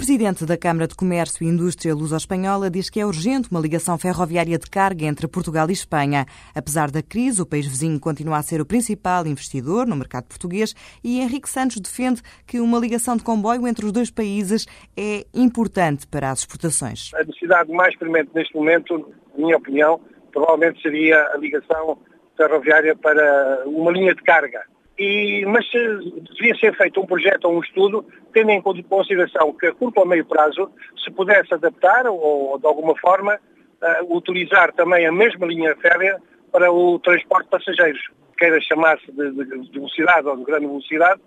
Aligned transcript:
Presidente 0.00 0.46
da 0.46 0.56
Câmara 0.56 0.88
de 0.88 0.94
Comércio 0.94 1.44
e 1.44 1.46
Indústria 1.46 1.94
Luso-Espanhola 1.94 2.70
diz 2.70 2.88
que 2.88 2.98
é 2.98 3.04
urgente 3.04 3.50
uma 3.50 3.60
ligação 3.60 3.98
ferroviária 3.98 4.56
de 4.56 4.64
carga 4.64 5.04
entre 5.04 5.28
Portugal 5.28 5.68
e 5.68 5.74
Espanha. 5.74 6.24
Apesar 6.54 6.90
da 6.90 7.02
crise, 7.02 7.42
o 7.42 7.44
país 7.44 7.66
vizinho 7.66 8.00
continua 8.00 8.38
a 8.38 8.42
ser 8.42 8.62
o 8.62 8.64
principal 8.64 9.26
investidor 9.26 9.86
no 9.86 9.94
mercado 9.94 10.24
português 10.24 10.74
e 11.04 11.20
Henrique 11.20 11.50
Santos 11.50 11.78
defende 11.78 12.22
que 12.46 12.60
uma 12.60 12.78
ligação 12.78 13.14
de 13.14 13.22
comboio 13.22 13.68
entre 13.68 13.84
os 13.84 13.92
dois 13.92 14.10
países 14.10 14.64
é 14.96 15.26
importante 15.34 16.06
para 16.06 16.30
as 16.30 16.38
exportações. 16.38 17.10
A 17.12 17.22
necessidade 17.22 17.70
mais 17.70 17.94
premente 17.94 18.30
neste 18.34 18.54
momento, 18.54 19.06
na 19.36 19.44
minha 19.44 19.58
opinião, 19.58 20.00
provavelmente 20.32 20.80
seria 20.80 21.20
a 21.34 21.36
ligação 21.36 21.98
ferroviária 22.38 22.96
para 22.96 23.64
uma 23.66 23.92
linha 23.92 24.14
de 24.14 24.22
carga 24.22 24.62
e, 25.00 25.46
mas 25.46 25.64
devia 26.36 26.54
ser 26.56 26.76
feito 26.76 27.00
um 27.00 27.06
projeto 27.06 27.46
ou 27.46 27.56
um 27.56 27.60
estudo, 27.60 28.04
tendo 28.34 28.50
em 28.50 28.60
consideração 28.60 29.50
que 29.54 29.66
a 29.66 29.72
curto 29.72 29.98
ou 29.98 30.06
meio 30.06 30.26
prazo 30.26 30.70
se 31.02 31.10
pudesse 31.10 31.54
adaptar 31.54 32.06
ou, 32.06 32.58
de 32.58 32.66
alguma 32.66 32.94
forma, 32.98 33.34
uh, 33.34 34.14
utilizar 34.14 34.74
também 34.74 35.06
a 35.06 35.12
mesma 35.12 35.46
linha 35.46 35.74
férrea 35.76 36.20
para 36.52 36.70
o 36.70 36.98
transporte 36.98 37.44
de 37.44 37.50
passageiros, 37.50 38.02
queira 38.36 38.60
chamar-se 38.60 39.10
de, 39.10 39.30
de, 39.30 39.44
de, 39.44 39.72
velocidade 39.72 40.28
ou 40.28 40.36
de 40.36 40.44
grande 40.44 40.66
velocidade, 40.66 41.20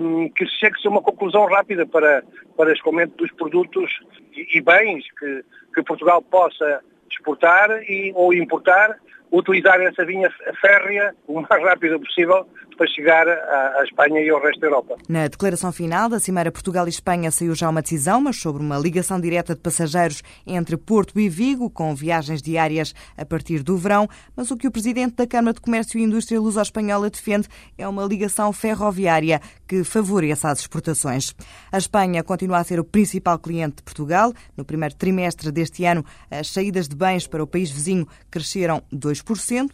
um, 0.00 0.30
que 0.30 0.46
chegue-se 0.46 0.86
a 0.86 0.90
uma 0.90 1.02
conclusão 1.02 1.44
rápida 1.44 1.84
para, 1.84 2.24
para 2.56 2.72
escoamento 2.72 3.14
dos 3.18 3.30
produtos 3.32 3.90
e, 4.34 4.56
e 4.56 4.60
bens 4.62 5.04
que, 5.18 5.44
que 5.74 5.82
Portugal 5.82 6.22
possa 6.22 6.80
exportar 7.10 7.70
e, 7.82 8.10
ou 8.14 8.32
importar 8.32 8.98
utilizar 9.32 9.80
essa 9.80 10.02
linha 10.02 10.30
férrea 10.60 11.14
o 11.26 11.40
mais 11.40 11.62
rápido 11.64 11.98
possível 11.98 12.46
para 12.76 12.86
chegar 12.88 13.28
à, 13.28 13.82
Espanha 13.84 14.20
e 14.20 14.30
ao 14.30 14.40
resto 14.40 14.60
da 14.60 14.66
Europa. 14.66 14.96
Na 15.08 15.28
declaração 15.28 15.72
final 15.72 16.08
da 16.08 16.18
Cimeira 16.18 16.50
Portugal 16.50 16.86
e 16.86 16.90
Espanha 16.90 17.30
saiu 17.30 17.54
já 17.54 17.68
uma 17.68 17.82
decisão, 17.82 18.20
mas 18.20 18.36
sobre 18.36 18.62
uma 18.62 18.78
ligação 18.78 19.20
direta 19.20 19.54
de 19.54 19.60
passageiros 19.60 20.22
entre 20.46 20.76
Porto 20.76 21.18
e 21.18 21.28
Vigo, 21.28 21.70
com 21.70 21.94
viagens 21.94 22.42
diárias 22.42 22.94
a 23.16 23.24
partir 23.24 23.62
do 23.62 23.76
verão. 23.76 24.08
Mas 24.36 24.50
o 24.50 24.56
que 24.56 24.66
o 24.66 24.70
Presidente 24.70 25.16
da 25.16 25.26
Câmara 25.26 25.54
de 25.54 25.60
Comércio 25.60 25.98
e 25.98 26.02
Indústria 26.02 26.40
Luso-Espanhola 26.40 27.08
defende 27.08 27.48
é 27.78 27.86
uma 27.86 28.04
ligação 28.04 28.52
ferroviária 28.52 29.40
que 29.66 29.84
favoreça 29.84 30.48
as 30.48 30.60
exportações. 30.60 31.34
A 31.70 31.78
Espanha 31.78 32.22
continua 32.22 32.58
a 32.58 32.64
ser 32.64 32.80
o 32.80 32.84
principal 32.84 33.38
cliente 33.38 33.76
de 33.76 33.82
Portugal. 33.82 34.32
No 34.56 34.64
primeiro 34.64 34.94
trimestre 34.94 35.50
deste 35.50 35.84
ano, 35.84 36.04
as 36.30 36.48
saídas 36.48 36.88
de 36.88 36.96
bens 36.96 37.26
para 37.26 37.42
o 37.42 37.46
país 37.46 37.70
vizinho 37.70 38.06
cresceram 38.30 38.82
2% 38.92 39.21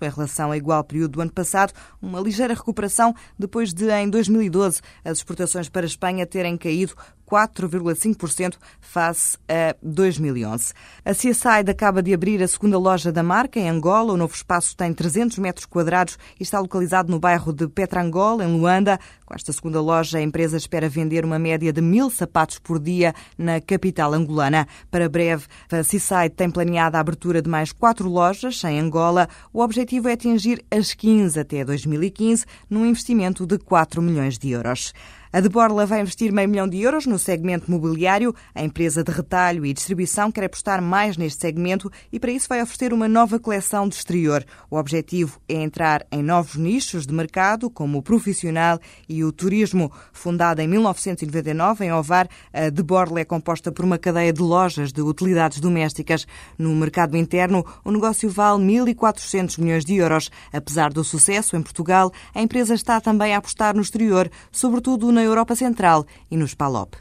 em 0.04 0.10
relação 0.10 0.48
ao 0.48 0.54
igual 0.54 0.84
período 0.84 1.12
do 1.12 1.20
ano 1.20 1.32
passado, 1.32 1.72
uma 2.00 2.20
ligeira 2.20 2.54
recuperação 2.54 3.14
depois 3.38 3.72
de, 3.72 3.90
em 3.90 4.08
2012, 4.08 4.80
as 5.04 5.18
exportações 5.18 5.68
para 5.68 5.84
a 5.84 5.86
Espanha 5.86 6.26
terem 6.26 6.56
caído 6.56 6.94
4,5% 7.28 8.56
face 8.80 9.36
a 9.46 9.76
2011. 9.82 10.72
A 11.04 11.12
Seaside 11.12 11.70
acaba 11.70 12.02
de 12.02 12.14
abrir 12.14 12.42
a 12.42 12.48
segunda 12.48 12.78
loja 12.78 13.12
da 13.12 13.22
marca 13.22 13.60
em 13.60 13.68
Angola. 13.68 14.14
O 14.14 14.16
novo 14.16 14.34
espaço 14.34 14.74
tem 14.74 14.94
300 14.94 15.38
metros 15.38 15.66
quadrados 15.66 16.18
e 16.40 16.42
está 16.42 16.58
localizado 16.58 17.10
no 17.10 17.20
bairro 17.20 17.52
de 17.52 17.68
Petrangol, 17.68 18.40
em 18.40 18.46
Luanda. 18.46 18.98
Com 19.26 19.34
esta 19.34 19.52
segunda 19.52 19.80
loja, 19.82 20.16
a 20.16 20.22
empresa 20.22 20.56
espera 20.56 20.88
vender 20.88 21.24
uma 21.24 21.38
média 21.38 21.70
de 21.70 21.82
mil 21.82 22.08
sapatos 22.08 22.58
por 22.58 22.78
dia 22.78 23.14
na 23.36 23.60
capital 23.60 24.14
angolana. 24.14 24.66
Para 24.90 25.08
breve, 25.08 25.44
a 25.70 25.82
Seaside 25.82 26.34
tem 26.34 26.50
planeado 26.50 26.96
a 26.96 27.00
abertura 27.00 27.42
de 27.42 27.50
mais 27.50 27.72
quatro 27.72 28.08
lojas 28.08 28.64
em 28.64 28.80
Angola. 28.80 29.28
O 29.52 29.60
objetivo 29.60 30.08
é 30.08 30.12
atingir 30.12 30.64
as 30.70 30.94
15 30.94 31.38
até 31.38 31.62
2015, 31.62 32.46
num 32.70 32.86
investimento 32.86 33.46
de 33.46 33.58
4 33.58 34.00
milhões 34.00 34.38
de 34.38 34.50
euros. 34.50 34.94
A 35.30 35.40
De 35.40 35.48
Borla 35.50 35.84
vai 35.84 36.00
investir 36.00 36.32
meio 36.32 36.48
milhão 36.48 36.66
de 36.66 36.80
euros 36.80 37.04
no 37.04 37.18
segmento 37.18 37.70
mobiliário. 37.70 38.34
A 38.54 38.64
empresa 38.64 39.04
de 39.04 39.12
retalho 39.12 39.66
e 39.66 39.74
distribuição 39.74 40.32
quer 40.32 40.44
apostar 40.44 40.80
mais 40.80 41.18
neste 41.18 41.42
segmento 41.42 41.92
e, 42.10 42.18
para 42.18 42.30
isso, 42.30 42.48
vai 42.48 42.62
oferecer 42.62 42.94
uma 42.94 43.06
nova 43.06 43.38
coleção 43.38 43.86
de 43.86 43.94
exterior. 43.94 44.42
O 44.70 44.78
objetivo 44.78 45.38
é 45.46 45.56
entrar 45.56 46.06
em 46.10 46.22
novos 46.22 46.56
nichos 46.56 47.06
de 47.06 47.12
mercado, 47.12 47.68
como 47.68 47.98
o 47.98 48.02
profissional 48.02 48.80
e 49.06 49.22
o 49.22 49.30
turismo. 49.30 49.92
Fundada 50.14 50.62
em 50.62 50.68
1999 50.68 51.84
em 51.84 51.92
Ovar, 51.92 52.26
a 52.50 52.70
De 52.70 52.82
Borla 52.82 53.20
é 53.20 53.24
composta 53.24 53.70
por 53.70 53.84
uma 53.84 53.98
cadeia 53.98 54.32
de 54.32 54.40
lojas 54.40 54.92
de 54.92 55.02
utilidades 55.02 55.60
domésticas. 55.60 56.26
No 56.56 56.74
mercado 56.74 57.18
interno, 57.18 57.66
o 57.84 57.90
negócio 57.90 58.30
vale 58.30 58.64
1.400 58.64 59.58
milhões 59.60 59.84
de 59.84 59.94
euros. 59.96 60.30
Apesar 60.50 60.90
do 60.90 61.04
sucesso 61.04 61.54
em 61.54 61.62
Portugal, 61.62 62.10
a 62.34 62.40
empresa 62.40 62.72
está 62.72 62.98
também 62.98 63.34
a 63.34 63.38
apostar 63.38 63.76
no 63.76 63.82
exterior, 63.82 64.30
sobretudo 64.50 65.17
na 65.18 65.24
Europa 65.26 65.56
Central 65.56 66.06
e 66.30 66.36
nos 66.36 66.54
PALOP. 66.54 66.94